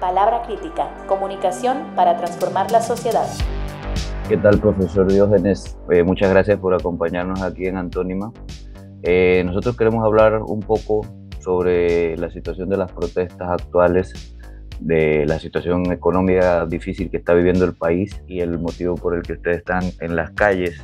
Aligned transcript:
Palabra 0.00 0.42
Crítica, 0.46 0.88
comunicación 1.06 1.94
para 1.94 2.16
transformar 2.16 2.70
la 2.72 2.80
sociedad. 2.80 3.26
¿Qué 4.30 4.38
tal, 4.38 4.58
profesor 4.58 5.12
Diógenes? 5.12 5.76
Eh, 5.90 6.02
muchas 6.02 6.30
gracias 6.30 6.58
por 6.58 6.72
acompañarnos 6.72 7.42
aquí 7.42 7.66
en 7.66 7.76
Antónima. 7.76 8.32
Eh, 9.02 9.42
nosotros 9.44 9.76
queremos 9.76 10.02
hablar 10.02 10.40
un 10.40 10.60
poco 10.60 11.02
sobre 11.40 12.16
la 12.16 12.30
situación 12.30 12.70
de 12.70 12.78
las 12.78 12.90
protestas 12.92 13.50
actuales, 13.50 14.34
de 14.80 15.26
la 15.26 15.38
situación 15.38 15.92
económica 15.92 16.64
difícil 16.64 17.10
que 17.10 17.18
está 17.18 17.34
viviendo 17.34 17.66
el 17.66 17.74
país 17.74 18.22
y 18.26 18.40
el 18.40 18.58
motivo 18.58 18.94
por 18.94 19.14
el 19.14 19.22
que 19.22 19.34
ustedes 19.34 19.58
están 19.58 19.82
en 20.00 20.16
las 20.16 20.30
calles. 20.30 20.82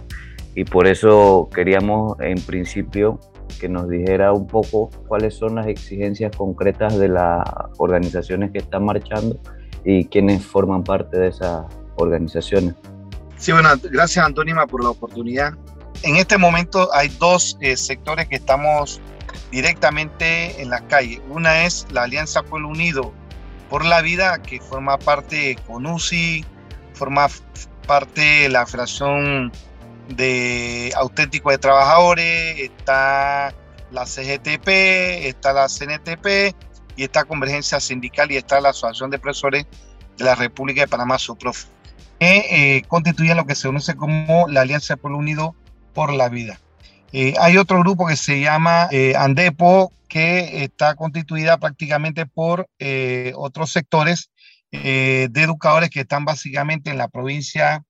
Y 0.54 0.64
por 0.64 0.86
eso 0.86 1.48
queríamos, 1.54 2.20
en 2.20 2.38
principio, 2.42 3.18
que 3.60 3.68
nos 3.68 3.88
dijera 3.88 4.32
un 4.32 4.46
poco 4.46 4.90
cuáles 5.08 5.34
son 5.34 5.56
las 5.56 5.66
exigencias 5.66 6.34
concretas 6.36 6.98
de 6.98 7.08
las 7.08 7.42
organizaciones 7.78 8.50
que 8.50 8.58
están 8.58 8.84
marchando 8.84 9.38
y 9.84 10.04
quiénes 10.06 10.44
forman 10.44 10.84
parte 10.84 11.18
de 11.18 11.28
esas 11.28 11.64
organizaciones. 11.96 12.74
Sí, 13.36 13.52
bueno, 13.52 13.70
gracias 13.90 14.24
Antónima 14.24 14.66
por 14.66 14.82
la 14.82 14.90
oportunidad. 14.90 15.54
En 16.02 16.16
este 16.16 16.38
momento 16.38 16.92
hay 16.92 17.08
dos 17.18 17.56
eh, 17.60 17.76
sectores 17.76 18.28
que 18.28 18.36
estamos 18.36 19.00
directamente 19.50 20.60
en 20.60 20.70
la 20.70 20.80
calle. 20.86 21.20
Una 21.30 21.64
es 21.64 21.86
la 21.90 22.04
Alianza 22.04 22.42
Pueblo 22.42 22.68
Unido 22.68 23.12
por 23.70 23.84
la 23.84 24.00
Vida, 24.00 24.40
que 24.42 24.60
forma 24.60 24.98
parte 24.98 25.56
con 25.66 25.86
UCI, 25.86 26.44
forma 26.94 27.28
parte 27.86 28.20
de 28.20 28.48
la 28.48 28.66
Federación 28.66 29.52
de 30.08 30.92
Auténticos 30.96 31.52
de 31.52 31.58
Trabajadores, 31.58 32.58
está 32.58 33.54
la 33.90 34.04
CGTP, 34.04 34.68
está 35.26 35.52
la 35.52 35.66
CNTP 35.68 36.54
y 36.96 37.04
está 37.04 37.24
Convergencia 37.24 37.80
Sindical 37.80 38.30
y 38.32 38.36
está 38.36 38.60
la 38.60 38.70
Asociación 38.70 39.10
de 39.10 39.18
Profesores 39.18 39.66
de 40.16 40.24
la 40.24 40.34
República 40.34 40.80
de 40.80 40.88
Panamá, 40.88 41.18
SUPROF, 41.18 41.64
que 42.18 42.76
eh, 42.78 42.82
constituyen 42.88 43.36
lo 43.36 43.46
que 43.46 43.54
se 43.54 43.68
conoce 43.68 43.96
como 43.96 44.46
la 44.48 44.62
Alianza 44.62 44.96
Pueblo 44.96 45.18
Unido 45.18 45.54
por 45.94 46.12
la 46.12 46.28
Vida. 46.28 46.58
Eh, 47.12 47.34
hay 47.38 47.56
otro 47.56 47.78
grupo 47.80 48.06
que 48.06 48.16
se 48.16 48.40
llama 48.40 48.88
eh, 48.90 49.14
Andepo, 49.16 49.92
que 50.08 50.64
está 50.64 50.94
constituida 50.94 51.58
prácticamente 51.58 52.26
por 52.26 52.68
otros 53.34 53.72
sectores 53.72 54.30
de 54.70 55.30
educadores 55.34 55.90
que 55.90 56.00
están 56.00 56.24
básicamente 56.24 56.90
en 56.90 56.98
la 56.98 57.08
provincia 57.08 57.82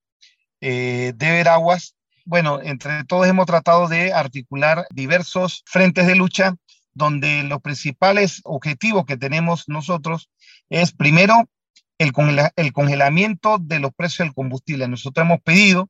de 0.61 1.15
Veraguas 1.19 1.96
bueno, 2.27 2.61
entre 2.61 3.05
todos 3.05 3.27
hemos 3.27 3.47
tratado 3.47 3.89
de 3.89 4.13
articular 4.13 4.87
diversos 4.91 5.63
frentes 5.65 6.07
de 6.07 6.17
lucha 6.17 6.57
donde 6.93 7.45
los 7.45 7.61
principales 7.63 8.41
objetivos 8.45 9.07
que 9.07 9.17
tenemos 9.17 9.69
nosotros 9.69 10.29
es 10.69 10.93
primero 10.93 11.49
el, 11.99 12.13
congelamiento 12.73 13.59
de 13.61 13.79
los 13.79 13.93
precios 13.95 14.27
del 14.27 14.35
combustible. 14.35 14.89
Nosotros 14.89 15.25
hemos 15.25 15.41
pedido 15.41 15.89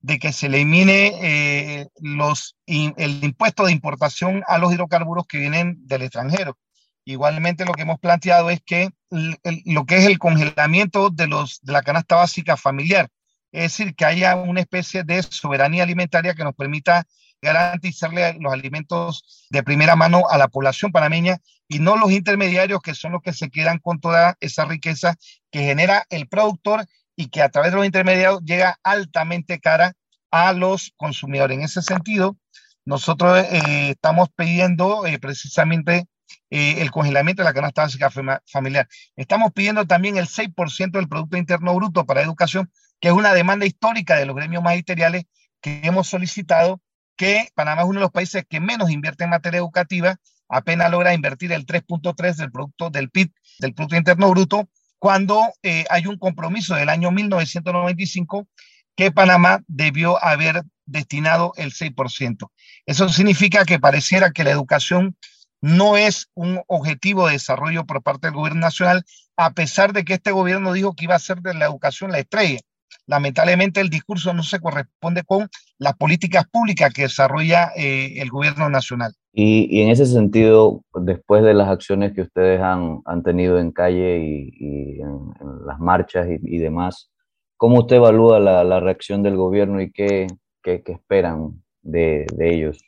de 0.00 0.18
que 0.18 0.32
se 0.32 0.46
elimine 0.46 1.12
eh, 1.22 1.86
el 1.96 3.24
impuesto 3.24 3.64
de 3.64 3.72
importación 3.72 4.42
a 4.48 4.58
los 4.58 4.72
hidrocarburos 4.72 5.26
que 5.26 5.38
vienen 5.38 5.76
del 5.86 6.02
extranjero. 6.02 6.58
Igualmente 7.04 7.64
lo 7.64 7.72
que 7.72 7.82
hemos 7.82 8.00
planteado 8.00 8.50
es 8.50 8.60
que 8.60 8.90
lo 9.10 9.86
que 9.86 9.98
es 9.98 10.06
el 10.06 10.18
congelamiento 10.18 11.10
de, 11.10 11.28
los, 11.28 11.60
de 11.62 11.72
la 11.72 11.82
canasta 11.82 12.16
básica 12.16 12.56
familiar, 12.56 13.08
es 13.56 13.72
decir, 13.72 13.94
que 13.94 14.04
haya 14.04 14.36
una 14.36 14.60
especie 14.60 15.02
de 15.02 15.22
soberanía 15.22 15.82
alimentaria 15.82 16.34
que 16.34 16.44
nos 16.44 16.54
permita 16.54 17.06
garantizarle 17.40 18.36
los 18.38 18.52
alimentos 18.52 19.46
de 19.48 19.62
primera 19.62 19.96
mano 19.96 20.24
a 20.28 20.36
la 20.36 20.48
población 20.48 20.92
panameña 20.92 21.38
y 21.66 21.78
no 21.78 21.96
los 21.96 22.12
intermediarios 22.12 22.82
que 22.82 22.94
son 22.94 23.12
los 23.12 23.22
que 23.22 23.32
se 23.32 23.48
quedan 23.48 23.78
con 23.78 23.98
toda 23.98 24.36
esa 24.40 24.66
riqueza 24.66 25.16
que 25.50 25.60
genera 25.60 26.04
el 26.10 26.28
productor 26.28 26.84
y 27.16 27.28
que 27.28 27.40
a 27.40 27.48
través 27.48 27.70
de 27.70 27.78
los 27.78 27.86
intermediarios 27.86 28.42
llega 28.44 28.78
altamente 28.82 29.58
cara 29.58 29.94
a 30.30 30.52
los 30.52 30.92
consumidores. 30.98 31.56
En 31.56 31.64
ese 31.64 31.80
sentido, 31.80 32.36
nosotros 32.84 33.38
eh, 33.38 33.90
estamos 33.90 34.28
pidiendo 34.36 35.06
eh, 35.06 35.18
precisamente 35.18 36.08
eh, 36.50 36.82
el 36.82 36.90
congelamiento 36.90 37.40
de 37.40 37.48
la 37.48 37.54
canasta 37.54 37.82
básica 37.82 38.10
familiar. 38.44 38.86
Estamos 39.16 39.52
pidiendo 39.54 39.86
también 39.86 40.18
el 40.18 40.26
6% 40.26 40.90
del 40.90 41.08
Producto 41.08 41.38
Interno 41.38 41.74
Bruto 41.74 42.04
para 42.04 42.20
educación 42.20 42.70
que 43.00 43.08
es 43.08 43.14
una 43.14 43.34
demanda 43.34 43.66
histórica 43.66 44.16
de 44.16 44.26
los 44.26 44.36
gremios 44.36 44.62
magisteriales 44.62 45.24
que 45.60 45.80
hemos 45.82 46.08
solicitado 46.08 46.80
que 47.16 47.48
Panamá 47.54 47.82
es 47.82 47.88
uno 47.88 48.00
de 48.00 48.04
los 48.04 48.12
países 48.12 48.44
que 48.48 48.60
menos 48.60 48.90
invierte 48.90 49.24
en 49.24 49.30
materia 49.30 49.58
educativa, 49.58 50.16
apenas 50.48 50.90
logra 50.90 51.14
invertir 51.14 51.52
el 51.52 51.66
3.3 51.66 52.36
del 52.36 52.52
producto 52.52 52.90
del 52.90 53.10
PIB, 53.10 53.32
del 53.58 53.74
Producto 53.74 53.96
Interno 53.96 54.30
Bruto, 54.30 54.68
cuando 54.98 55.52
eh, 55.62 55.84
hay 55.90 56.06
un 56.06 56.18
compromiso 56.18 56.74
del 56.74 56.88
año 56.88 57.10
1995 57.10 58.46
que 58.94 59.12
Panamá 59.12 59.62
debió 59.66 60.22
haber 60.22 60.62
destinado 60.84 61.52
el 61.56 61.72
6%. 61.72 62.50
Eso 62.86 63.08
significa 63.08 63.64
que 63.64 63.80
pareciera 63.80 64.30
que 64.30 64.44
la 64.44 64.50
educación 64.50 65.16
no 65.60 65.96
es 65.96 66.28
un 66.34 66.62
objetivo 66.68 67.26
de 67.26 67.32
desarrollo 67.32 67.86
por 67.86 68.02
parte 68.02 68.28
del 68.28 68.36
gobierno 68.36 68.60
nacional, 68.60 69.04
a 69.36 69.50
pesar 69.50 69.92
de 69.92 70.04
que 70.04 70.14
este 70.14 70.30
gobierno 70.30 70.72
dijo 70.72 70.94
que 70.94 71.04
iba 71.04 71.14
a 71.14 71.18
ser 71.18 71.40
de 71.40 71.54
la 71.54 71.66
educación 71.66 72.12
la 72.12 72.18
estrella 72.18 72.60
lamentablemente 73.06 73.80
el 73.80 73.88
discurso 73.88 74.32
no 74.34 74.42
se 74.42 74.60
corresponde 74.60 75.22
con 75.24 75.48
las 75.78 75.94
políticas 75.94 76.46
públicas 76.50 76.92
que 76.92 77.02
desarrolla 77.02 77.70
eh, 77.76 78.20
el 78.20 78.30
gobierno 78.30 78.68
nacional. 78.68 79.12
Y, 79.32 79.82
en 79.82 79.90
ese 79.90 80.06
sentido, 80.06 80.82
después 80.94 81.42
de 81.42 81.54
las 81.54 81.68
acciones 81.68 82.14
que 82.14 82.22
ustedes 82.22 82.60
han, 82.60 83.00
han 83.04 83.22
tenido 83.22 83.58
en 83.58 83.70
calle 83.70 84.18
y, 84.18 85.00
en, 85.00 85.30
las 85.66 85.78
marchas 85.78 86.26
y, 86.28 86.58
demás, 86.58 87.10
¿cómo 87.56 87.80
usted 87.80 87.96
evalúa 87.96 88.40
la, 88.40 88.64
la 88.64 88.80
reacción 88.80 89.22
del 89.22 89.36
gobierno 89.36 89.80
y 89.80 89.92
qué, 89.92 90.26
qué, 90.62 90.82
esperan 90.86 91.62
de, 91.82 92.26
de 92.34 92.54
ellos? 92.54 92.82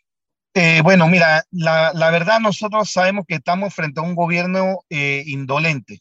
Eh, 0.55 0.81
bueno, 0.83 1.07
mira, 1.07 1.45
la, 1.51 1.93
la, 1.95 2.11
verdad 2.11 2.41
nosotros 2.41 2.91
sabemos 2.91 3.27
que 3.29 3.37
estamos 3.37 3.75
frente 3.75 4.01
a 4.01 4.03
un 4.03 4.15
gobierno 4.15 4.81
eh, 4.89 5.23
indolente 5.27 6.01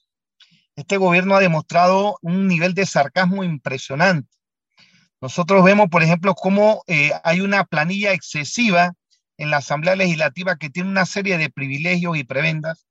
este 0.78 0.98
gobierno 0.98 1.36
ha 1.36 1.40
demostrado 1.40 2.20
un 2.22 2.48
nivel 2.48 2.76
de 2.76 2.86
sarcasmo 2.86 3.44
impresionante. 3.44 4.30
Nosotros 5.20 5.64
vemos, 5.64 5.90
por 5.90 6.04
ejemplo, 6.04 6.36
cómo 6.36 6.84
eh, 6.86 7.12
hay 7.24 7.42
una 7.42 7.66
planilla 7.66 8.14
excesiva 8.14 8.94
en 9.38 9.50
la 9.50 9.58
Asamblea 9.58 9.96
Legislativa 9.96 10.56
que 10.56 10.70
tiene 10.70 10.90
una 10.90 11.08
serie 11.08 11.40
de 11.40 11.50
privilegios 11.50 12.16
y 12.16 12.24
prebendas. 12.24 12.86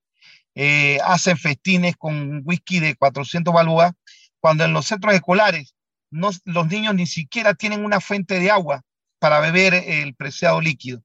Eh, 0.57 0.99
hacen 1.05 1.39
festines 1.39 1.95
con 1.97 2.43
whisky 2.45 2.81
de 2.81 2.97
400 2.97 3.55
balúas, 3.55 3.93
cuando 4.41 4.65
en 4.65 4.73
los 4.73 4.87
centros 4.87 5.15
escolares 5.15 5.75
los 6.11 6.67
niños 6.67 6.95
ni 6.95 7.07
siquiera 7.07 7.55
tienen 7.55 7.85
una 7.85 8.01
fuente 8.01 8.41
de 8.41 8.51
agua 8.51 8.83
para 9.21 9.39
beber 9.39 9.75
el 9.75 10.15
preciado 10.17 10.61
líquido. 10.61 11.03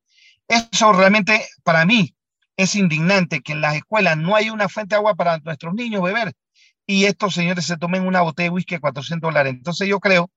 Eso 0.47 0.93
realmente 0.93 1.45
para 1.63 1.85
mí 1.85 2.15
es 2.57 2.75
indignante 2.75 3.41
que 3.41 3.51
en 3.51 3.61
las 3.61 3.75
escuelas 3.75 4.17
no 4.17 4.35
hay 4.35 4.49
una 4.49 4.67
fuente 4.67 4.95
de 4.95 4.97
agua 4.97 5.13
para 5.13 5.37
nuestros 5.39 5.75
niños 5.75 6.01
beber 6.01 6.33
y 6.91 7.05
estos 7.05 7.33
señores 7.33 7.65
se 7.65 7.77
tomen 7.77 8.05
una 8.05 8.19
botella 8.19 8.49
de 8.49 8.55
whisky 8.55 8.75
a 8.75 8.81
400 8.81 9.25
dólares. 9.25 9.53
Entonces 9.53 9.87
yo 9.87 10.01
creo 10.01 10.29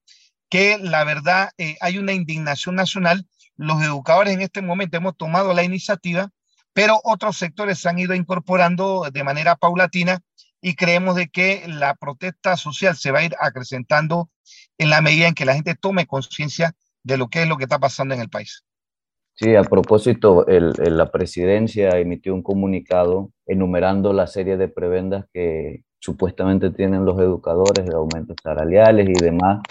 que 0.48 0.78
la 0.78 1.02
verdad 1.02 1.50
eh, 1.58 1.76
hay 1.80 1.98
una 1.98 2.12
indignación 2.12 2.76
nacional. 2.76 3.26
Los 3.56 3.82
educadores 3.82 4.34
en 4.34 4.40
este 4.40 4.62
momento 4.62 4.96
hemos 4.96 5.16
tomado 5.16 5.52
la 5.52 5.64
iniciativa, 5.64 6.30
pero 6.72 7.00
otros 7.02 7.38
sectores 7.38 7.80
se 7.80 7.88
han 7.88 7.98
ido 7.98 8.14
incorporando 8.14 9.08
de 9.12 9.24
manera 9.24 9.56
paulatina 9.56 10.20
y 10.60 10.76
creemos 10.76 11.16
de 11.16 11.26
que 11.26 11.64
la 11.66 11.96
protesta 11.96 12.56
social 12.56 12.96
se 12.96 13.10
va 13.10 13.18
a 13.18 13.24
ir 13.24 13.34
acrecentando 13.40 14.30
en 14.78 14.90
la 14.90 15.00
medida 15.00 15.26
en 15.26 15.34
que 15.34 15.46
la 15.46 15.54
gente 15.54 15.74
tome 15.74 16.06
conciencia 16.06 16.72
de 17.02 17.18
lo 17.18 17.26
que 17.26 17.42
es 17.42 17.48
lo 17.48 17.56
que 17.56 17.64
está 17.64 17.80
pasando 17.80 18.14
en 18.14 18.20
el 18.20 18.28
país. 18.28 18.64
Sí, 19.34 19.56
a 19.56 19.64
propósito, 19.64 20.46
la 20.46 21.10
presidencia 21.10 21.98
emitió 21.98 22.32
un 22.32 22.44
comunicado 22.44 23.32
enumerando 23.44 24.12
la 24.12 24.28
serie 24.28 24.56
de 24.56 24.68
prebendas 24.68 25.24
que, 25.32 25.82
supuestamente 26.04 26.70
tienen 26.70 27.06
los 27.06 27.18
educadores 27.18 27.86
de 27.86 27.94
aumentos 27.94 28.36
salariales 28.42 29.08
y 29.08 29.24
demás. 29.24 29.62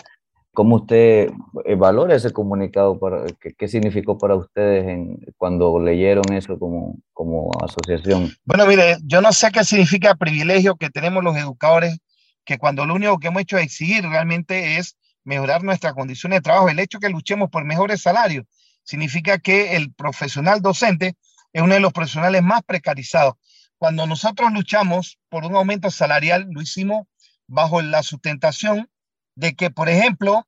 ¿Cómo 0.51 0.77
usted 0.77 1.29
valora 1.77 2.15
ese 2.15 2.31
comunicado? 2.31 2.99
Para, 2.99 3.25
¿qué, 3.39 3.53
¿Qué, 3.53 3.67
significó 3.67 4.17
para 4.17 4.35
ustedes 4.35 4.87
en, 4.87 5.19
cuando 5.37 5.79
leyeron 5.79 6.33
eso 6.33 6.57
como, 6.57 6.97
como 7.13 7.51
asociación? 7.63 8.31
Bueno, 8.45 8.65
mire, 8.65 8.97
yo 9.03 9.21
no 9.21 9.31
sé 9.31 9.51
qué 9.51 9.63
significa 9.63 10.15
privilegio 10.15 10.75
que 10.75 10.89
tenemos 10.89 11.23
los 11.23 11.37
educadores, 11.37 11.99
que 12.43 12.57
cuando 12.57 12.85
lo 12.87 12.95
único 12.95 13.19
que 13.19 13.27
hemos 13.27 13.43
hecho 13.43 13.57
es 13.57 13.65
exigir 13.65 14.03
realmente 14.03 14.77
es 14.77 14.97
mejorar 15.23 15.63
nuestra 15.63 15.93
condición 15.93 16.31
de 16.31 16.41
trabajo. 16.41 16.67
El 16.67 16.79
hecho 16.79 16.99
que 16.99 17.09
luchemos 17.09 17.51
por 17.51 17.63
mejores 17.63 18.01
salarios 18.01 18.45
significa 18.83 19.37
que 19.37 19.75
el 19.75 19.93
profesional 19.93 20.63
docente 20.63 21.13
es 21.51 21.61
uno 21.61 21.75
de 21.75 21.79
los 21.79 21.93
profesionales 21.93 22.41
más 22.41 22.63
precarizados. 22.63 23.35
Cuando 23.83 24.07
nosotros 24.07 24.53
luchamos 24.53 25.19
por 25.27 25.43
un 25.43 25.57
aumento 25.57 25.91
salarial, 25.91 26.47
lo 26.49 26.61
hicimos 26.61 27.05
bajo 27.47 27.81
la 27.81 28.01
sustentación 28.01 28.89
de 29.35 29.55
que, 29.55 29.71
por 29.71 29.89
ejemplo, 29.89 30.47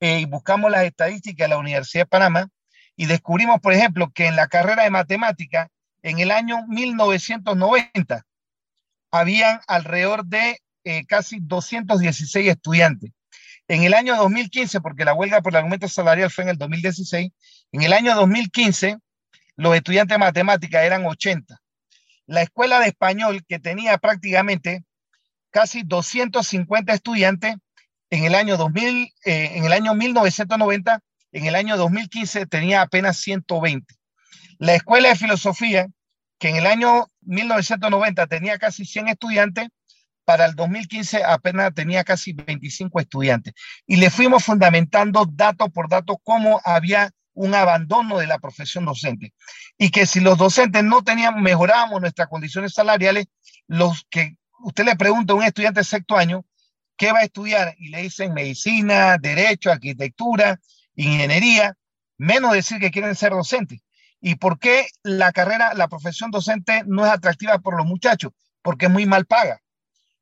eh, 0.00 0.26
buscamos 0.26 0.70
las 0.70 0.84
estadísticas 0.84 1.46
de 1.46 1.48
la 1.48 1.56
Universidad 1.56 2.02
de 2.02 2.08
Panamá 2.08 2.50
y 2.94 3.06
descubrimos, 3.06 3.60
por 3.62 3.72
ejemplo, 3.72 4.12
que 4.14 4.26
en 4.26 4.36
la 4.36 4.48
carrera 4.48 4.82
de 4.82 4.90
matemática, 4.90 5.70
en 6.02 6.18
el 6.18 6.30
año 6.30 6.66
1990, 6.66 8.26
habían 9.10 9.60
alrededor 9.66 10.26
de 10.26 10.60
eh, 10.84 11.06
casi 11.06 11.38
216 11.40 12.50
estudiantes. 12.50 13.12
En 13.66 13.84
el 13.84 13.94
año 13.94 14.14
2015, 14.14 14.82
porque 14.82 15.06
la 15.06 15.14
huelga 15.14 15.40
por 15.40 15.54
el 15.54 15.62
aumento 15.62 15.88
salarial 15.88 16.30
fue 16.30 16.44
en 16.44 16.50
el 16.50 16.58
2016, 16.58 17.32
en 17.72 17.82
el 17.82 17.94
año 17.94 18.14
2015 18.14 18.98
los 19.56 19.74
estudiantes 19.74 20.16
de 20.16 20.18
matemática 20.18 20.84
eran 20.84 21.06
80. 21.06 21.63
La 22.26 22.42
escuela 22.42 22.80
de 22.80 22.88
español, 22.88 23.44
que 23.46 23.58
tenía 23.58 23.98
prácticamente 23.98 24.84
casi 25.50 25.82
250 25.82 26.92
estudiantes, 26.92 27.56
en 28.10 28.24
el 28.24 28.34
año 28.34 28.56
2000, 28.56 29.12
eh, 29.24 29.50
en 29.54 29.64
el 29.64 29.72
año 29.72 29.94
1990, 29.94 31.00
en 31.32 31.46
el 31.46 31.54
año 31.54 31.76
2015 31.76 32.46
tenía 32.46 32.82
apenas 32.82 33.18
120. 33.18 33.94
La 34.58 34.74
escuela 34.74 35.08
de 35.08 35.16
filosofía, 35.16 35.86
que 36.38 36.48
en 36.48 36.56
el 36.56 36.66
año 36.66 37.06
1990 37.22 38.26
tenía 38.26 38.58
casi 38.58 38.84
100 38.84 39.08
estudiantes, 39.08 39.68
para 40.24 40.46
el 40.46 40.54
2015 40.54 41.22
apenas 41.24 41.74
tenía 41.74 42.04
casi 42.04 42.32
25 42.32 43.00
estudiantes. 43.00 43.54
Y 43.86 43.96
le 43.96 44.10
fuimos 44.10 44.44
fundamentando 44.44 45.26
dato 45.30 45.68
por 45.68 45.88
dato 45.88 46.18
cómo 46.22 46.60
había 46.64 47.10
un 47.34 47.54
abandono 47.54 48.18
de 48.18 48.26
la 48.26 48.38
profesión 48.38 48.84
docente. 48.84 49.34
Y 49.76 49.90
que 49.90 50.06
si 50.06 50.20
los 50.20 50.38
docentes 50.38 50.82
no 50.84 51.02
tenían, 51.02 51.42
mejorábamos 51.42 52.00
nuestras 52.00 52.28
condiciones 52.28 52.72
salariales, 52.72 53.26
los 53.66 54.06
que 54.08 54.36
usted 54.60 54.84
le 54.84 54.96
pregunta 54.96 55.32
a 55.32 55.36
un 55.36 55.42
estudiante 55.42 55.80
de 55.80 55.84
sexto 55.84 56.16
año, 56.16 56.44
¿qué 56.96 57.12
va 57.12 57.20
a 57.20 57.24
estudiar? 57.24 57.74
Y 57.78 57.88
le 57.88 58.02
dicen 58.02 58.32
medicina, 58.32 59.18
derecho, 59.18 59.70
arquitectura, 59.70 60.60
ingeniería, 60.94 61.76
menos 62.16 62.52
decir 62.52 62.78
que 62.78 62.90
quieren 62.90 63.14
ser 63.14 63.32
docentes. 63.32 63.80
¿Y 64.20 64.36
por 64.36 64.58
qué 64.58 64.86
la 65.02 65.32
carrera, 65.32 65.74
la 65.74 65.88
profesión 65.88 66.30
docente 66.30 66.82
no 66.86 67.04
es 67.04 67.12
atractiva 67.12 67.58
por 67.58 67.76
los 67.76 67.84
muchachos? 67.84 68.32
Porque 68.62 68.86
es 68.86 68.92
muy 68.92 69.04
mal 69.04 69.26
paga. 69.26 69.60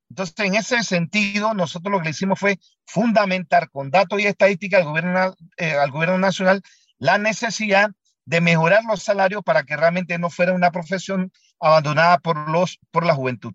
Entonces, 0.09 0.35
en 0.41 0.57
ese 0.57 0.83
sentido, 0.83 1.55
nosotros 1.55 1.91
lo 1.91 2.03
que 2.03 2.11
hicimos 2.11 2.39
fue 2.39 2.59
fundamentar 2.85 3.71
con 3.71 3.91
datos 3.91 4.21
y 4.21 4.27
estadísticas 4.27 4.85
al 4.85 5.35
eh, 5.57 5.73
al 5.73 5.91
gobierno 5.91 6.19
nacional 6.19 6.63
la 7.03 7.19
necesidad 7.19 7.91
de 8.25 8.41
mejorar 8.41 8.85
los 8.89 9.03
salarios 9.03 9.43
para 9.43 9.65
que 9.65 9.77
realmente 9.77 10.17
no 10.21 10.31
fuera 10.31 10.53
una 10.53 10.71
profesión 10.71 11.33
abandonada 11.59 12.19
por, 12.19 12.49
los, 12.49 12.79
por 12.93 13.05
la 13.05 13.13
juventud. 13.13 13.53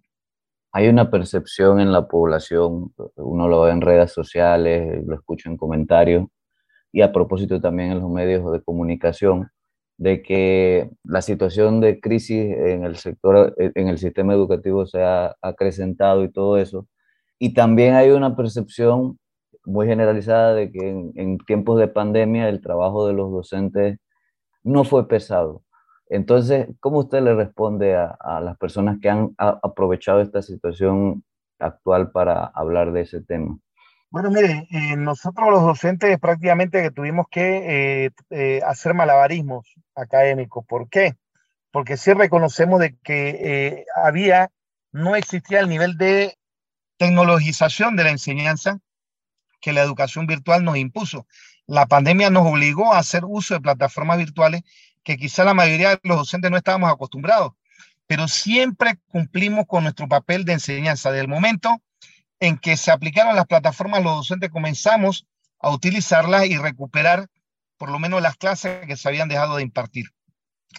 Hay 0.73 0.89
una 0.89 1.09
percepción 1.09 1.79
en 1.79 1.93
la 1.93 2.09
población, 2.09 2.93
uno 3.15 3.47
lo 3.47 3.61
ve 3.61 3.71
en 3.71 3.79
redes 3.79 4.11
sociales, 4.11 5.01
lo 5.07 5.15
escucha 5.15 5.49
en 5.49 5.55
comentarios, 5.55 6.25
y 6.91 7.01
a 7.01 7.13
propósito 7.13 7.61
también 7.61 7.93
en 7.93 8.01
los 8.01 8.09
medios 8.09 8.51
de 8.51 8.61
comunicación, 8.61 9.49
de 9.95 10.21
que 10.21 10.89
la 11.05 11.21
situación 11.21 11.79
de 11.79 12.01
crisis 12.01 12.51
en 12.51 12.83
el 12.83 12.97
sector, 12.97 13.55
en 13.57 13.87
el 13.87 13.97
sistema 13.97 14.33
educativo 14.33 14.85
se 14.85 15.01
ha 15.01 15.37
acrecentado 15.41 16.25
y 16.25 16.31
todo 16.33 16.57
eso. 16.57 16.85
Y 17.39 17.53
también 17.53 17.95
hay 17.95 18.09
una 18.09 18.35
percepción 18.35 19.17
muy 19.67 19.87
generalizada 19.87 20.53
de 20.53 20.71
que 20.71 20.89
en, 20.89 21.37
tiempos 21.39 21.79
de 21.79 21.87
pandemia 21.87 22.49
el 22.49 22.61
trabajo 22.61 23.07
de 23.07 23.13
los 23.13 23.31
docentes 23.31 23.99
no 24.63 24.83
fue 24.83 25.07
pesado. 25.07 25.63
Entonces, 26.09 26.67
¿cómo 26.79 26.99
usted 26.99 27.21
le 27.21 27.35
responde 27.35 27.95
a, 27.95 28.17
a 28.19 28.39
las 28.41 28.57
personas 28.57 28.97
que 29.01 29.09
han 29.09 29.35
aprovechado 29.37 30.21
esta 30.21 30.41
situación 30.41 31.23
actual 31.59 32.11
para 32.11 32.45
hablar 32.45 32.93
de 32.93 33.01
ese 33.01 33.21
tema? 33.21 33.59
Bueno, 34.09 34.31
mire, 34.31 34.67
eh, 34.71 34.95
nosotros 34.95 35.49
los 35.51 35.63
docentes 35.63 36.17
prácticamente 36.19 36.81
que 36.81 36.91
tuvimos 36.91 37.25
que 37.29 38.05
eh, 38.05 38.11
eh, 38.29 38.61
hacer 38.65 38.93
malabarismos 38.93 39.67
académicos. 39.95 40.65
¿Por 40.65 40.89
qué? 40.89 41.15
Porque 41.71 41.97
sí 41.97 42.13
reconocemos 42.13 42.79
de 42.79 42.95
que 43.03 43.85
había, 43.95 44.49
no 44.93 45.15
existía 45.17 45.59
el 45.59 45.67
nivel 45.67 45.97
de 45.97 46.37
tecnologización 46.97 47.97
de 47.97 48.05
la 48.05 48.11
enseñanza 48.11 48.79
que 49.67 49.73
la 49.73 49.81
educación 49.81 50.27
virtual 50.27 50.63
nos 50.63 50.77
impuso. 50.77 51.27
La 51.65 51.87
pandemia 51.87 52.29
nos 52.29 52.47
obligó 52.47 52.93
a 52.93 52.99
hacer 52.99 53.25
uso 53.25 53.53
de 53.53 53.59
plataformas 53.59 54.17
virtuales 54.17 54.61
que 55.03 55.17
quizá 55.17 55.43
la 55.43 55.53
mayoría 55.53 55.89
de 55.89 55.99
los 56.03 56.19
docentes 56.19 56.49
no 56.49 56.55
estábamos 56.55 56.89
acostumbrados, 56.89 57.51
pero 58.07 58.29
siempre 58.29 58.97
cumplimos 59.09 59.65
con 59.67 59.83
nuestro 59.83 60.07
papel 60.07 60.45
de 60.45 60.53
enseñanza. 60.53 61.11
Del 61.11 61.27
momento 61.27 61.81
en 62.39 62.57
que 62.57 62.77
se 62.77 62.91
aplicaron 62.91 63.35
las 63.35 63.45
plataformas, 63.45 64.01
los 64.01 64.15
docentes 64.15 64.51
comenzamos 64.51 65.27
a 65.59 65.69
utilizarlas 65.69 66.45
y 66.45 66.55
recuperar 66.55 67.27
por 67.75 67.91
lo 67.91 67.99
menos 67.99 68.21
las 68.21 68.37
clases 68.37 68.87
que 68.87 68.95
se 68.95 69.09
habían 69.09 69.27
dejado 69.27 69.57
de 69.57 69.63
impartir. 69.63 70.05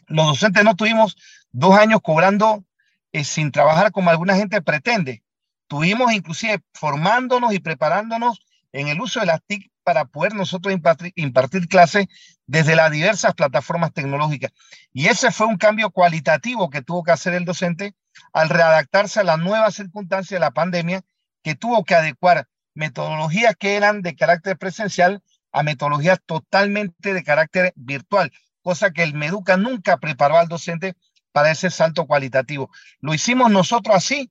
Los 0.07 0.29
docentes 0.29 0.65
no 0.65 0.77
tuvimos 0.77 1.19
dos 1.53 1.75
años 1.75 2.01
cobrando 2.03 2.65
eh, 3.13 3.23
sin 3.23 3.53
trabajar 3.53 3.93
como 3.93 4.09
alguna 4.09 4.35
gente 4.35 4.63
pretende. 4.63 5.23
Tuvimos 5.67 6.11
inclusive 6.11 6.61
formándonos 6.73 7.53
y 7.53 7.59
preparándonos 7.59 8.41
en 8.73 8.89
el 8.89 9.01
uso 9.01 9.21
de 9.21 9.27
las 9.27 9.43
TIC 9.47 9.71
para 9.83 10.05
poder 10.05 10.35
nosotros 10.35 10.75
impartir, 10.75 11.13
impartir 11.17 11.69
clases 11.69 12.07
desde 12.47 12.77
las 12.77 12.91
diversas 12.91 13.35
plataformas 13.35 13.93
tecnológicas. 13.93 14.53
Y 14.93 15.07
ese 15.07 15.31
fue 15.31 15.47
un 15.47 15.57
cambio 15.57 15.91
cualitativo 15.91 16.71
que 16.71 16.83
tuvo 16.83 17.03
que 17.03 17.13
hacer 17.13 17.35
el 17.35 17.45
docente 17.45 17.95
al 18.33 18.49
readaptarse 18.49 19.21
a 19.21 19.25
la 19.25 19.37
nueva 19.37 19.71
circunstancia 19.71 20.37
de 20.37 20.41
la 20.41 20.51
pandemia 20.51 21.03
que 21.43 21.55
tuvo 21.55 21.85
que 21.85 21.95
adecuar 21.95 22.49
metodologías 22.75 23.55
que 23.59 23.77
eran 23.77 24.03
de 24.03 24.15
carácter 24.15 24.59
presencial 24.59 25.23
a 25.53 25.63
metodologías 25.63 26.21
totalmente 26.25 27.15
de 27.15 27.25
carácter 27.25 27.73
virtual, 27.77 28.33
cosa 28.63 28.91
que 28.91 29.03
el 29.03 29.15
Meduca 29.15 29.57
nunca 29.57 29.97
preparó 29.97 30.39
al 30.39 30.49
docente 30.49 30.95
para 31.33 31.51
ese 31.51 31.71
salto 31.71 32.07
cualitativo. 32.07 32.71
Lo 33.01 33.15
hicimos 33.15 33.51
nosotros 33.51 33.97
así, 33.97 34.31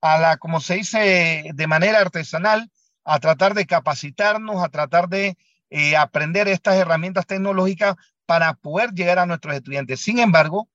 a 0.00 0.18
la, 0.18 0.36
como 0.36 0.60
se 0.60 0.74
dice, 0.74 1.50
de 1.54 1.66
manera 1.66 2.00
artesanal, 2.00 2.70
a 3.08 3.18
tratar 3.20 3.54
de 3.54 3.66
capacitarnos, 3.66 4.62
a 4.62 4.68
tratar 4.68 5.08
de 5.08 5.38
eh, 5.70 5.96
aprender 5.96 6.46
estas 6.46 6.76
herramientas 6.76 7.26
tecnológicas 7.26 7.96
para 8.26 8.52
poder 8.52 8.90
llegar 8.92 9.18
a 9.18 9.24
nuestros 9.24 9.54
estudiantes. 9.54 10.00
Sin 10.00 10.18
embargo, 10.18 10.68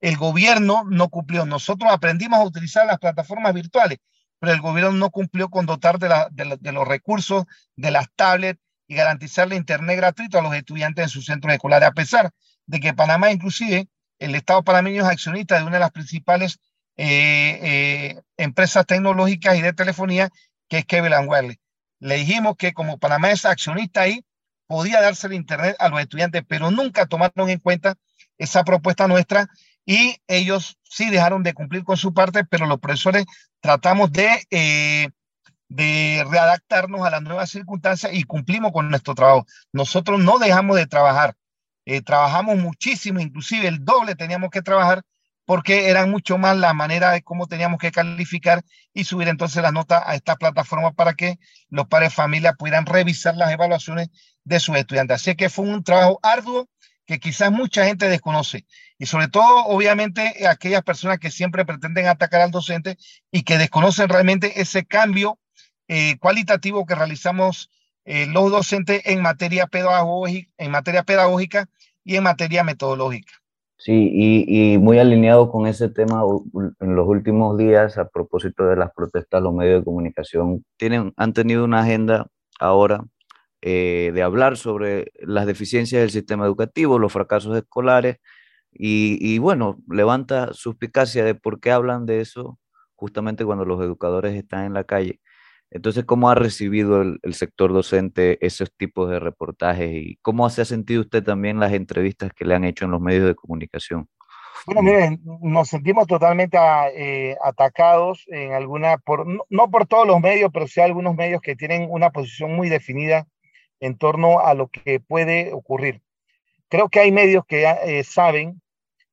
el 0.00 0.16
gobierno 0.16 0.84
no 0.88 1.10
cumplió. 1.10 1.44
Nosotros 1.44 1.92
aprendimos 1.92 2.40
a 2.40 2.44
utilizar 2.44 2.86
las 2.86 2.98
plataformas 2.98 3.52
virtuales, 3.52 3.98
pero 4.38 4.52
el 4.52 4.62
gobierno 4.62 4.92
no 4.92 5.10
cumplió 5.10 5.50
con 5.50 5.66
dotar 5.66 5.98
de, 5.98 6.72
los 6.72 6.88
recursos, 6.88 7.44
de 7.76 7.90
las 7.90 8.06
tablets 8.16 8.60
y 8.86 8.94
garantizar 8.94 9.48
la 9.48 9.56
internet 9.56 9.98
gratuito 9.98 10.38
a 10.38 10.42
los 10.42 10.54
estudiantes 10.54 11.02
en 11.02 11.08
sus 11.10 11.26
centros 11.26 11.52
escolares, 11.52 11.88
a 11.88 11.92
pesar 11.92 12.30
de 12.66 12.80
que 12.80 12.94
Panamá, 12.94 13.30
inclusive, 13.30 13.88
el 14.18 14.34
Estado 14.34 14.62
panameño 14.62 15.02
es 15.02 15.08
accionista 15.08 15.58
de 15.58 15.64
una 15.64 15.74
de 15.74 15.80
las 15.80 15.90
principales 15.90 16.58
eh, 16.96 17.58
eh, 17.62 18.22
empresas 18.38 18.86
tecnológicas 18.86 19.56
y 19.56 19.62
de 19.62 19.74
telefonía, 19.74 20.30
que 20.68 20.78
es 20.78 20.86
Cable 20.86 21.18
Wireless. 21.18 21.58
Le 22.04 22.16
dijimos 22.16 22.56
que 22.58 22.74
como 22.74 22.98
Panamá 22.98 23.30
es 23.30 23.46
accionista 23.46 24.02
ahí, 24.02 24.22
podía 24.66 25.00
darse 25.00 25.26
el 25.26 25.32
internet 25.32 25.74
a 25.78 25.88
los 25.88 25.98
estudiantes, 26.00 26.42
pero 26.46 26.70
nunca 26.70 27.06
tomaron 27.06 27.48
en 27.48 27.58
cuenta 27.60 27.94
esa 28.36 28.62
propuesta 28.62 29.08
nuestra 29.08 29.48
y 29.86 30.16
ellos 30.26 30.78
sí 30.82 31.08
dejaron 31.08 31.42
de 31.42 31.54
cumplir 31.54 31.82
con 31.82 31.96
su 31.96 32.12
parte, 32.12 32.44
pero 32.44 32.66
los 32.66 32.78
profesores 32.78 33.24
tratamos 33.58 34.12
de, 34.12 34.46
eh, 34.50 35.08
de 35.68 36.26
readaptarnos 36.30 37.06
a 37.06 37.10
las 37.10 37.22
nuevas 37.22 37.48
circunstancias 37.48 38.12
y 38.12 38.24
cumplimos 38.24 38.72
con 38.72 38.90
nuestro 38.90 39.14
trabajo. 39.14 39.46
Nosotros 39.72 40.20
no 40.20 40.38
dejamos 40.38 40.76
de 40.76 40.86
trabajar, 40.86 41.34
eh, 41.86 42.02
trabajamos 42.02 42.58
muchísimo, 42.58 43.18
inclusive 43.18 43.66
el 43.66 43.82
doble 43.82 44.14
teníamos 44.14 44.50
que 44.50 44.60
trabajar 44.60 45.02
porque 45.44 45.90
era 45.90 46.06
mucho 46.06 46.38
más 46.38 46.56
la 46.56 46.72
manera 46.72 47.12
de 47.12 47.22
cómo 47.22 47.46
teníamos 47.46 47.78
que 47.78 47.92
calificar 47.92 48.64
y 48.92 49.04
subir 49.04 49.28
entonces 49.28 49.62
la 49.62 49.72
nota 49.72 50.02
a 50.08 50.14
esta 50.14 50.36
plataforma 50.36 50.92
para 50.92 51.14
que 51.14 51.38
los 51.68 51.86
padres 51.86 52.10
de 52.10 52.16
familia 52.16 52.54
pudieran 52.54 52.86
revisar 52.86 53.36
las 53.36 53.52
evaluaciones 53.52 54.08
de 54.44 54.60
sus 54.60 54.76
estudiantes. 54.76 55.16
Así 55.16 55.34
que 55.34 55.48
fue 55.48 55.66
un 55.66 55.84
trabajo 55.84 56.18
arduo 56.22 56.68
que 57.06 57.20
quizás 57.20 57.52
mucha 57.52 57.84
gente 57.84 58.08
desconoce 58.08 58.64
y 58.98 59.06
sobre 59.06 59.28
todo 59.28 59.66
obviamente 59.66 60.46
aquellas 60.48 60.82
personas 60.82 61.18
que 61.18 61.30
siempre 61.30 61.66
pretenden 61.66 62.06
atacar 62.06 62.40
al 62.40 62.50
docente 62.50 62.96
y 63.30 63.42
que 63.42 63.58
desconocen 63.58 64.08
realmente 64.08 64.60
ese 64.60 64.86
cambio 64.86 65.38
eh, 65.88 66.16
cualitativo 66.18 66.86
que 66.86 66.94
realizamos 66.94 67.70
eh, 68.06 68.26
los 68.26 68.50
docentes 68.50 69.02
en 69.04 69.16
en 69.16 69.22
materia 69.22 69.66
pedagógica 69.66 70.48
y 72.04 72.16
en 72.16 72.22
materia 72.22 72.64
metodológica. 72.64 73.43
Sí, 73.84 73.92
y, 74.14 74.74
y, 74.74 74.78
muy 74.78 74.98
alineado 74.98 75.50
con 75.50 75.66
ese 75.66 75.90
tema, 75.90 76.22
en 76.80 76.96
los 76.96 77.06
últimos 77.06 77.58
días, 77.58 77.98
a 77.98 78.08
propósito 78.08 78.64
de 78.64 78.76
las 78.76 78.90
protestas, 78.94 79.42
los 79.42 79.52
medios 79.52 79.80
de 79.80 79.84
comunicación 79.84 80.64
tienen, 80.78 81.12
han 81.18 81.34
tenido 81.34 81.66
una 81.66 81.80
agenda 81.80 82.28
ahora 82.58 83.04
eh, 83.60 84.10
de 84.14 84.22
hablar 84.22 84.56
sobre 84.56 85.12
las 85.20 85.44
deficiencias 85.44 86.00
del 86.00 86.10
sistema 86.10 86.46
educativo, 86.46 86.98
los 86.98 87.12
fracasos 87.12 87.54
escolares, 87.58 88.16
y, 88.72 89.38
bueno, 89.38 89.78
levanta 89.86 90.54
suspicacia 90.54 91.22
de 91.22 91.34
por 91.34 91.60
qué 91.60 91.70
hablan 91.70 92.06
de 92.06 92.22
eso 92.22 92.58
justamente 92.94 93.44
cuando 93.44 93.66
los 93.66 93.82
educadores 93.82 94.34
están 94.34 94.64
en 94.64 94.72
la 94.72 94.84
calle. 94.84 95.20
Entonces, 95.74 96.04
¿cómo 96.04 96.30
ha 96.30 96.36
recibido 96.36 97.02
el, 97.02 97.34
sector 97.34 97.72
docente 97.72 98.38
esos 98.46 98.72
tipos 98.76 99.10
de 99.10 99.18
reportajes 99.18 99.90
y 99.92 100.16
cómo 100.22 100.48
se 100.48 100.62
ha 100.62 100.64
sentido 100.64 101.00
usted 101.00 101.24
también 101.24 101.58
las 101.58 101.72
entrevistas 101.72 102.32
que 102.32 102.44
le 102.44 102.54
han 102.54 102.62
hecho 102.62 102.84
en 102.84 102.92
los 102.92 103.00
medios 103.00 103.26
de 103.26 103.34
comunicación? 103.34 104.08
Bueno, 104.66 104.82
miren, 104.82 105.20
nos 105.42 105.68
sentimos 105.68 106.06
totalmente 106.06 106.56
eh, 106.94 107.36
atacados 107.42 108.24
en 108.28 108.52
alguna, 108.52 108.98
por, 108.98 109.26
no, 109.26 109.70
por 109.70 109.88
todos 109.88 110.06
los 110.06 110.20
medios, 110.20 110.48
pero 110.54 110.68
sí 110.68 110.80
algunos 110.80 111.16
medios 111.16 111.40
que 111.40 111.56
tienen 111.56 111.88
una 111.90 112.10
posición 112.10 112.54
muy 112.54 112.68
definida 112.68 113.26
en 113.80 113.98
torno 113.98 114.38
a 114.38 114.54
lo 114.54 114.68
que 114.68 115.00
puede 115.00 115.52
ocurrir. 115.52 116.02
Creo 116.68 116.88
que 116.88 117.00
hay 117.00 117.10
medios 117.10 117.44
que 117.46 117.64
eh, 117.64 118.04
saben 118.04 118.62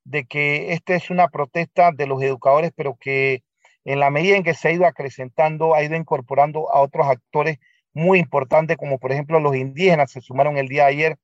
de 0.04 0.26
que 0.26 0.74
esta 0.74 0.94
es 0.94 1.10
una 1.10 1.28
protesta 1.28 1.92
de 1.92 2.06
los 2.06 2.22
educadores, 2.22 2.72
pero 2.76 2.96
que 3.02 3.42
en 3.86 4.00
la 4.00 4.10
medida 4.10 4.38
en 4.38 4.44
que 4.44 4.54
se 4.54 4.70
ha 4.70 4.72
ido 4.72 4.86
acrecentando, 4.86 5.74
ha 5.76 5.84
ido 5.84 5.96
incorporando 5.96 6.72
a 6.72 6.82
otros 6.82 7.08
actores 7.08 7.58
muy 7.94 8.20
importantes, 8.20 8.78
como 8.78 9.00
por 9.00 9.12
ejemplo 9.12 9.40
los 9.40 9.56
indígenas, 9.56 10.12
se 10.12 10.22
sumaron 10.22 10.58
el 10.58 10.68
día 10.68 10.84
de 10.84 10.90
ayer, 10.90 11.18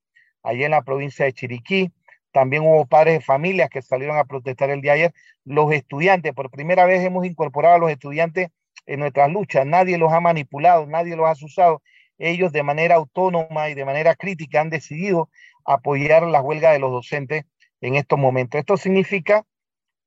allá 0.44 0.66
en 0.66 0.72
la 0.72 0.82
provincia 0.82 1.26
de 1.26 1.34
Chiriquí. 1.34 1.92
También 2.32 2.64
hubo 2.64 2.86
padres 2.86 3.16
de 3.16 3.22
familias 3.22 3.70
que 3.70 3.82
salieron 3.82 4.18
a 4.18 4.26
protestar 4.26 4.70
el 4.70 4.82
día 4.82 4.94
de 4.94 5.00
ayer. 5.00 5.14
Los 5.46 5.72
estudiantes, 5.72 6.34
por 6.34 6.52
primera 6.52 6.86
vez 6.86 7.04
hemos 7.04 7.26
incorporado 7.26 7.76
a 7.76 7.80
los 7.80 7.92
estudiantes 7.92 8.50
en 8.86 9.00
nuestras 9.00 9.32
luchas. 9.32 9.66
Nadie 9.66 9.98
los 9.98 10.12
ha 10.12 10.20
manipulado, 10.20 10.86
nadie 10.86 11.16
los 11.16 11.28
ha 11.28 11.46
usado. 11.46 11.82
Ellos 12.18 12.52
de 12.52 12.64
manera 12.64 12.96
autónoma 12.96 13.70
y 13.70 13.76
de 13.76 13.86
manera 13.86 14.16
crítica 14.16 14.62
han 14.62 14.70
decidido 14.70 15.30
apoyar 15.66 16.24
la 16.24 16.42
huelga 16.42 16.72
de 16.72 16.80
los 16.80 16.92
docentes 16.92 17.46
en 17.82 17.96
estos 17.96 18.18
momentos. 18.18 18.60
Esto 18.60 18.78
significa 18.78 19.44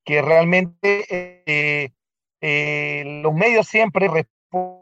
que 0.04 0.22
realmente 0.22 1.44
eh, 1.46 1.92
eh, 2.40 3.20
los 3.22 3.34
medios 3.34 3.66
siempre 3.66 4.08
responden 4.08 4.80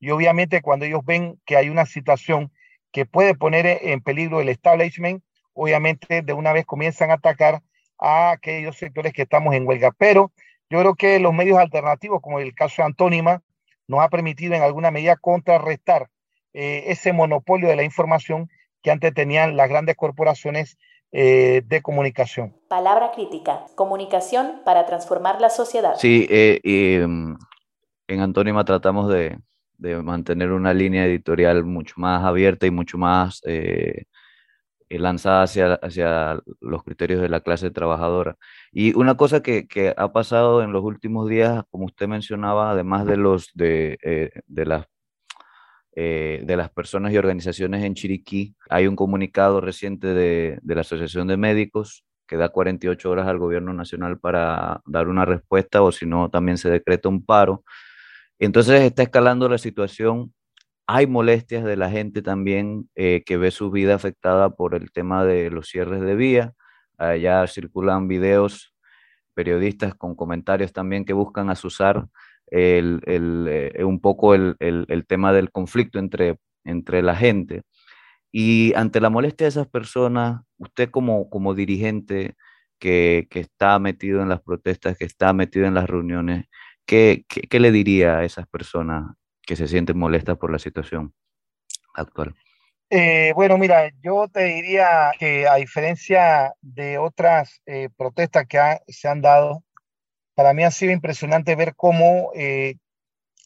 y 0.00 0.10
obviamente 0.10 0.62
cuando 0.62 0.84
ellos 0.84 1.04
ven 1.04 1.40
que 1.44 1.56
hay 1.56 1.68
una 1.68 1.86
situación 1.86 2.52
que 2.92 3.06
puede 3.06 3.34
poner 3.34 3.66
en 3.82 4.00
peligro 4.00 4.40
el 4.40 4.48
establishment, 4.48 5.22
obviamente 5.52 6.22
de 6.22 6.32
una 6.32 6.52
vez 6.52 6.64
comienzan 6.64 7.10
a 7.10 7.14
atacar 7.14 7.62
a 7.98 8.30
aquellos 8.30 8.76
sectores 8.76 9.12
que 9.12 9.22
estamos 9.22 9.54
en 9.54 9.66
huelga. 9.66 9.92
Pero 9.98 10.32
yo 10.70 10.80
creo 10.80 10.94
que 10.94 11.18
los 11.18 11.34
medios 11.34 11.58
alternativos, 11.58 12.20
como 12.22 12.38
el 12.38 12.54
caso 12.54 12.82
de 12.82 12.86
Antónima, 12.86 13.42
nos 13.88 14.00
ha 14.00 14.08
permitido 14.08 14.54
en 14.54 14.62
alguna 14.62 14.90
medida 14.90 15.16
contrarrestar 15.16 16.08
eh, 16.52 16.84
ese 16.86 17.12
monopolio 17.12 17.68
de 17.68 17.76
la 17.76 17.82
información 17.82 18.48
que 18.82 18.90
antes 18.90 19.12
tenían 19.12 19.56
las 19.56 19.68
grandes 19.68 19.96
corporaciones 19.96 20.78
eh, 21.16 21.62
de 21.64 21.80
comunicación. 21.80 22.56
Palabra 22.66 23.12
crítica, 23.14 23.66
comunicación 23.76 24.62
para 24.64 24.84
transformar 24.84 25.40
la 25.40 25.48
sociedad. 25.48 25.94
Sí, 25.96 26.26
eh, 26.28 26.58
y, 26.64 27.06
mm, 27.06 27.38
en 28.08 28.20
Antónima 28.20 28.64
tratamos 28.64 29.08
de, 29.08 29.38
de, 29.78 30.02
mantener 30.02 30.50
una 30.50 30.74
línea 30.74 31.06
editorial 31.06 31.62
mucho 31.62 31.94
más 31.98 32.24
abierta 32.24 32.66
y 32.66 32.72
mucho 32.72 32.98
más 32.98 33.40
eh, 33.44 34.06
lanzada 34.88 35.44
hacia, 35.44 35.74
hacia 35.74 36.40
los 36.60 36.82
criterios 36.82 37.22
de 37.22 37.28
la 37.28 37.42
clase 37.42 37.70
trabajadora. 37.70 38.36
Y 38.72 38.92
una 38.96 39.16
cosa 39.16 39.40
que, 39.40 39.68
que, 39.68 39.94
ha 39.96 40.12
pasado 40.12 40.64
en 40.64 40.72
los 40.72 40.82
últimos 40.82 41.28
días, 41.28 41.62
como 41.70 41.84
usted 41.84 42.08
mencionaba, 42.08 42.72
además 42.72 43.06
de, 43.06 43.16
los, 43.18 43.52
de, 43.54 44.32
de 44.48 44.66
las 44.66 44.86
eh, 45.96 46.42
de 46.44 46.56
las 46.56 46.70
personas 46.70 47.12
y 47.12 47.18
organizaciones 47.18 47.84
en 47.84 47.94
Chiriquí. 47.94 48.56
Hay 48.68 48.88
un 48.88 48.96
comunicado 48.96 49.60
reciente 49.60 50.08
de, 50.08 50.58
la 50.64 50.80
Asociación 50.80 51.28
de 51.28 51.36
Médicos 51.36 52.04
que 52.26 52.36
da 52.36 52.48
48 52.48 53.08
horas 53.08 53.28
al 53.28 53.38
gobierno 53.38 53.72
nacional 53.72 54.18
para 54.18 54.80
dar 54.86 55.06
una 55.06 55.24
respuesta 55.24 55.82
o 55.82 55.92
si 55.92 56.04
no 56.04 56.30
también 56.30 56.58
se 56.58 56.68
decreta 56.68 57.08
un 57.08 57.24
paro. 57.24 57.62
Entonces 58.40 58.82
está 58.82 59.04
escalando 59.04 59.48
la 59.48 59.58
situación. 59.58 60.34
Hay 60.88 61.06
molestias 61.06 61.64
de 61.64 61.76
la 61.76 61.88
gente 61.90 62.22
también 62.22 62.90
eh, 62.96 63.22
que 63.24 63.36
ve 63.36 63.52
su 63.52 63.70
vida 63.70 63.94
afectada 63.94 64.50
por 64.50 64.74
el 64.74 64.90
tema 64.90 65.24
de 65.24 65.50
los 65.50 65.68
cierres 65.68 66.00
de 66.00 66.16
vía. 66.16 66.54
Allá 66.98 67.46
circulan 67.46 68.08
videos, 68.08 68.74
periodistas 69.34 69.94
con 69.94 70.16
comentarios 70.16 70.72
también 70.72 71.04
que 71.04 71.12
buscan 71.12 71.50
asusar 71.50 72.08
el, 72.48 73.00
eh, 73.06 73.84
un 73.84 74.00
poco 74.00 74.34
el, 74.34 74.56
tema 75.08 75.32
del 75.32 75.50
conflicto 75.50 75.98
entre, 75.98 76.38
entre 76.64 77.02
la 77.02 77.16
gente. 77.16 77.62
Y 78.32 78.74
ante 78.74 79.00
la 79.00 79.10
molestia 79.10 79.44
de 79.44 79.50
esas 79.50 79.68
personas, 79.68 80.42
usted 80.58 80.90
como, 80.90 81.30
como 81.30 81.54
dirigente 81.54 82.34
que, 82.78 83.28
está 83.30 83.78
metido 83.78 84.22
en 84.22 84.28
las 84.28 84.42
protestas, 84.42 84.96
que 84.98 85.04
está 85.04 85.32
metido 85.32 85.66
en 85.66 85.74
las 85.74 85.88
reuniones, 85.88 86.46
¿qué, 86.84 87.24
qué, 87.28 87.60
le 87.60 87.72
diría 87.72 88.18
a 88.18 88.24
esas 88.24 88.46
personas 88.48 89.14
que 89.42 89.56
se 89.56 89.68
sienten 89.68 89.98
molestas 89.98 90.36
por 90.36 90.50
la 90.50 90.58
situación 90.58 91.14
actual? 91.94 92.34
Eh, 92.90 93.32
bueno, 93.34 93.58
mira, 93.58 93.90
yo 94.02 94.28
te 94.28 94.44
diría 94.44 95.12
que 95.18 95.48
a 95.48 95.54
diferencia 95.56 96.52
de 96.60 96.98
otras 96.98 97.62
eh, 97.66 97.88
protestas 97.96 98.46
que 98.46 98.58
se 98.88 99.08
han 99.08 99.20
dado, 99.20 99.64
para 100.34 100.52
mí 100.52 100.64
ha 100.64 100.70
sido 100.70 100.92
impresionante 100.92 101.56
ver 101.56 101.74
cómo 101.74 102.30
eh, 102.34 102.76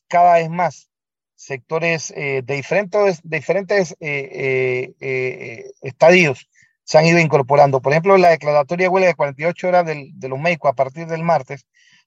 cada 0.09 0.35
vez 0.35 0.51
más 0.51 0.91
sectores 1.35 2.13
eh, 2.17 2.43
de 2.45 2.55
diferentes, 2.55 3.21
diferentes 3.23 3.97
eh, 4.01 5.71
estadios 5.83 6.49
se 6.85 6.99
han 6.99 7.07
ido 7.07 7.19
incorporando. 7.19 7.81
Por 7.83 7.93
ejemplo, 7.93 8.17
la 8.17 8.31
declaratoria 8.31 8.87
de 8.87 8.89
huelga 8.89 9.09
de 9.09 9.15
48 9.15 9.69
horas 9.69 9.87
de 9.87 10.29
los 10.29 10.39
médicos 10.39 10.71
a 10.71 10.75
partir 10.75 11.07
del 11.07 11.23
martes, 11.23 11.67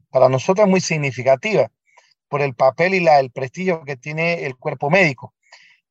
para 0.10 0.28
nosotros 0.28 0.66
es 0.66 0.72
muy 0.72 0.82
significativa 0.82 1.72
por 2.28 2.42
el 2.42 2.56
papel 2.56 2.96
y 2.96 3.08
el 3.08 3.32
prestigio 3.32 3.84
que 3.84 3.98
tiene 3.98 4.46
el 4.46 4.58
cuerpo 4.58 4.90
médico. 4.90 5.34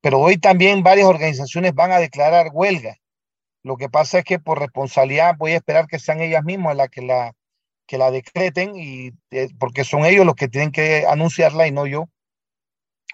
Pero 0.01 0.19
hoy 0.21 0.39
también 0.39 0.83
varias 0.83 1.07
organizaciones 1.07 1.75
van 1.75 1.93
a 1.93 1.99
declarar 1.99 2.49
huelga. 2.53 2.97
Lo 3.63 3.77
que 3.77 3.89
pasa 3.89 4.19
es 4.21 4.25
que 4.25 4.39
por 4.39 4.59
responsabilidad 4.59 5.37
voy 5.37 5.53
a 5.53 5.57
esperar 5.57 5.87
que 5.87 5.99
sean 5.99 6.21
ellas 6.21 6.43
mismas 6.43 6.77
las 6.77 6.89
que 6.89 7.03
la, 7.03 7.35
que 7.91 7.99
la 7.99 8.13
decreten 8.13 8.77
y 8.77 9.11
eh, 9.33 9.49
porque 9.59 9.83
son 9.83 10.05
ellos 10.05 10.25
los 10.25 10.37
que 10.37 10.47
tienen 10.47 10.71
que 10.71 11.07
anunciarla 11.09 11.67
y 11.67 11.73
no 11.73 11.89
yo. 11.89 12.09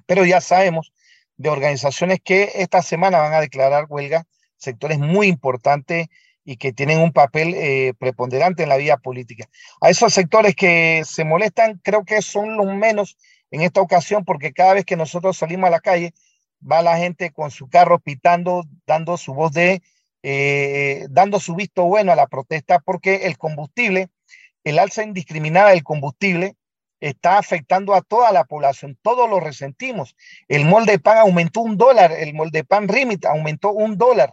Pero 0.04 0.26
ya 0.26 0.42
sabemos 0.42 0.92
de 1.38 1.49
organizaciones 1.49 2.18
que 2.23 2.52
esta 2.56 2.83
semana 2.83 3.21
van 3.21 3.33
a 3.33 3.40
declarar 3.40 3.87
huelga, 3.88 4.26
sectores 4.59 4.99
muy 4.99 5.28
importantes 5.28 6.09
y 6.45 6.59
que 6.59 6.75
tienen 6.75 6.99
un 7.00 7.14
papel 7.14 7.54
eh, 7.54 7.95
preponderante 7.99 8.64
en 8.64 8.68
la 8.68 8.76
vida 8.76 8.99
política. 8.99 9.49
A 9.80 9.88
esos 9.88 10.12
sectores 10.12 10.54
que 10.54 11.04
se 11.06 11.25
molestan, 11.25 11.80
creo 11.83 12.04
que 12.04 12.21
son 12.21 12.59
los 12.59 12.66
menos 12.66 13.16
en 13.50 13.62
esta 13.62 13.80
ocasión, 13.80 14.26
porque 14.26 14.52
cada 14.52 14.75
vez 14.75 14.85
que 14.85 14.97
nosotros 14.97 15.38
salimos 15.38 15.68
a 15.68 15.71
la 15.71 15.80
calle, 15.80 16.12
va 16.61 16.83
la 16.83 16.99
gente 16.99 17.30
con 17.30 17.50
su 17.50 17.71
carro 17.71 17.99
pitando, 17.99 18.64
dando 18.87 19.16
su 19.16 19.33
voz 19.33 19.52
de, 19.52 19.80
eh, 20.23 21.06
dando 21.09 21.40
su 21.40 21.54
visto 21.54 21.85
bueno 21.85 22.12
a 22.12 22.16
la 22.16 22.26
protesta, 22.26 22.78
porque 22.80 23.25
el 23.26 23.38
combustible 23.38 24.11
el 24.67 24.81
alza 24.81 25.05
indiscriminada 25.05 25.71
del 25.71 25.85
combustible 25.85 26.57
está 26.99 27.39
afectando 27.39 27.95
a 27.95 28.03
toda 28.03 28.33
la 28.33 28.43
población, 28.43 28.99
todos 29.01 29.31
lo 29.31 29.39
resentimos. 29.39 30.17
El 30.49 30.65
molde 30.65 30.93
de 30.93 30.99
pan 30.99 31.19
aumentó 31.19 31.61
un 31.61 31.77
dólar, 31.77 32.11
el 32.11 32.35
molde 32.35 32.59
de 32.59 32.65
pan 32.65 32.89
Rimit 32.89 33.27
aumentó 33.27 33.71
un 33.71 33.97
dólar. 33.97 34.33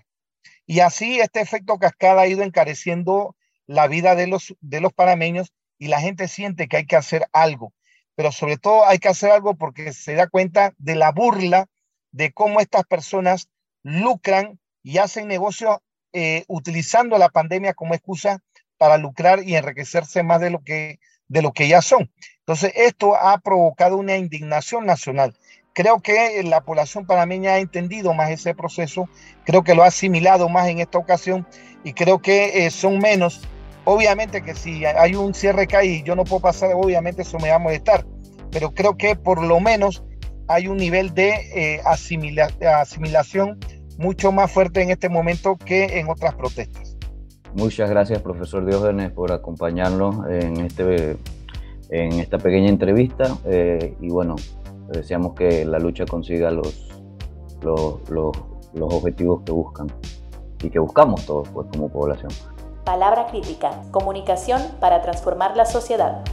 Y 0.66 0.80
así 0.80 1.20
este 1.20 1.40
efecto 1.40 1.78
cascada 1.78 2.24
ha 2.24 2.28
ido 2.28 2.42
encareciendo 2.42 3.36
la 3.68 3.86
vida 3.86 4.16
de 4.16 4.26
los, 4.26 4.56
de 4.60 4.82
los 4.82 4.92
panameños 4.92 5.54
y 5.78 5.90
la 5.90 6.02
gente 6.02 6.28
siente 6.28 6.68
que 6.68 6.78
hay 6.78 6.88
que 6.88 6.96
hacer 6.96 7.28
algo. 7.32 7.72
Pero 8.16 8.32
sobre 8.32 8.58
todo 8.58 8.88
hay 8.88 8.98
que 8.98 9.10
hacer 9.10 9.30
algo 9.30 9.54
porque 9.54 9.94
se 9.94 10.16
da 10.16 10.26
cuenta 10.26 10.74
de 10.80 10.96
la 10.96 11.12
burla 11.12 11.68
de 12.12 12.34
cómo 12.34 12.60
estas 12.60 12.86
personas 12.86 13.50
lucran 13.84 14.60
y 14.82 14.98
hacen 14.98 15.28
negocio 15.28 15.84
eh, 16.12 16.44
utilizando 16.48 17.20
la 17.20 17.30
pandemia 17.30 17.76
como 17.76 17.94
excusa 17.94 18.42
para 18.84 18.98
lucrar 18.98 19.44
y 19.46 19.56
enriquecerse 19.56 20.24
más 20.24 20.42
de 20.42 20.50
lo 20.50 20.62
que, 20.62 21.00
de 21.30 21.42
lo 21.42 21.54
que 21.54 21.70
ya 21.70 21.82
son. 21.82 22.12
Entonces, 22.40 22.74
esto 22.76 23.16
ha 23.16 23.38
provocado 23.38 23.96
una 23.96 24.18
indignación 24.18 24.86
nacional. 24.86 25.38
Creo 25.72 26.02
que 26.02 26.44
la 26.44 26.60
población 26.60 27.06
panameña 27.06 27.54
ha 27.54 27.60
entendido 27.60 28.14
más 28.14 28.30
ese 28.30 28.54
proceso, 28.54 29.08
creo 29.46 29.64
que 29.64 29.74
lo 29.74 29.84
ha 29.84 29.88
asimilado 29.88 30.50
más 30.50 30.68
en 30.68 30.80
esta 30.80 30.98
ocasión 30.98 31.48
y 31.86 31.94
creo 31.94 32.22
que 32.22 32.66
eh, 32.66 32.72
son 32.72 33.00
menos. 33.00 33.48
Obviamente 33.86 34.44
que 34.44 34.54
si 34.54 34.84
hay 34.84 35.16
un 35.16 35.34
cierre 35.34 35.66
que 35.66 35.86
y 35.86 36.04
yo 36.04 36.18
no 36.18 36.26
puedo 36.26 36.42
pasar, 36.42 36.72
obviamente 36.74 37.22
eso 37.22 37.40
me 37.40 37.52
va 37.52 37.56
a 37.56 37.60
molestar, 37.60 38.06
pero 38.52 38.74
creo 38.74 38.98
que 38.98 39.16
por 39.16 39.42
lo 39.42 39.62
menos 39.62 40.04
hay 40.50 40.68
un 40.68 40.76
nivel 40.76 41.14
de 41.14 41.30
eh, 41.56 41.82
asimilación 42.66 43.62
mucho 43.98 44.34
más 44.34 44.52
fuerte 44.52 44.82
en 44.82 44.92
este 44.92 45.08
momento 45.08 45.56
que 45.56 46.00
en 46.00 46.10
otras 46.10 46.36
protestas. 46.36 46.93
Muchas 47.56 47.90
gracias, 47.90 48.22
profesor 48.22 48.66
Diógenes, 48.66 49.12
por 49.12 49.32
acompañarnos 49.32 50.28
en, 50.28 50.58
este, 50.62 51.18
en 51.90 52.14
esta 52.14 52.40
pequeña 52.40 52.70
entrevista. 52.70 53.38
Eh, 53.46 53.96
y 54.02 54.10
bueno, 54.10 54.36
deseamos 54.88 55.36
que 55.36 55.64
la 55.64 55.78
lucha 55.78 56.06
consiga 56.06 56.50
los, 56.50 56.90
los, 57.62 58.10
los, 58.10 58.32
los 58.74 58.94
objetivos 58.94 59.42
que 59.46 59.52
buscan 59.52 59.88
y 60.64 60.70
que 60.70 60.80
buscamos 60.80 61.26
todos 61.26 61.48
pues, 61.50 61.68
como 61.72 61.90
población. 61.90 62.32
Palabra 62.86 63.28
crítica, 63.28 63.82
comunicación 63.92 64.62
para 64.80 65.02
transformar 65.02 65.56
la 65.56 65.66
sociedad. 65.66 66.24